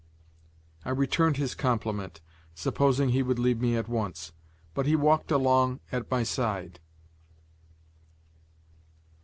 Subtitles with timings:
[0.83, 2.21] I returned his compliment,
[2.55, 4.31] supposing he would leave me at once;
[4.73, 6.79] but he walked along at my side.